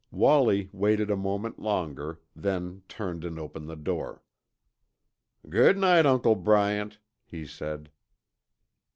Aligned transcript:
Wallie 0.09 0.67
waited 0.73 1.11
a 1.11 1.15
moment 1.15 1.59
longer, 1.59 2.21
then 2.35 2.81
turned 2.87 3.23
and 3.23 3.37
opened 3.37 3.69
the 3.69 3.75
door. 3.75 4.23
"Good 5.47 5.77
night, 5.77 6.07
Uncle 6.07 6.33
Bryant," 6.33 6.97
he 7.23 7.45
said. 7.45 7.91